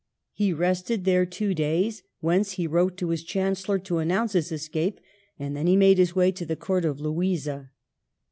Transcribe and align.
^ 0.01 0.03
He 0.33 0.51
rested 0.51 1.05
there 1.05 1.27
two 1.27 1.53
days, 1.53 2.01
whence 2.21 2.53
he 2.53 2.65
wrote 2.65 2.97
to 2.97 3.09
his 3.09 3.23
chancel 3.23 3.73
lor 3.75 3.79
to 3.83 3.99
announce 3.99 4.33
his 4.33 4.51
escape; 4.51 4.99
and 5.37 5.55
then 5.55 5.67
he 5.67 5.75
made 5.75 5.99
his 5.99 6.15
way 6.15 6.31
to 6.31 6.43
the 6.43 6.55
court 6.55 6.85
of 6.85 6.99
Louisa. 6.99 7.69